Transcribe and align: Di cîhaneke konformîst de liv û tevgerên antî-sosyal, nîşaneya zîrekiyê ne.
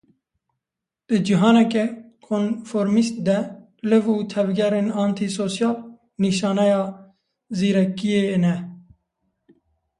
Di 1.09 1.17
cîhaneke 1.25 1.85
konformîst 2.27 3.15
de 3.27 3.39
liv 3.89 4.05
û 4.15 4.17
tevgerên 4.31 4.89
antî-sosyal, 5.03 5.75
nîşaneya 6.23 6.83
zîrekiyê 7.57 8.25
ne. 8.43 8.55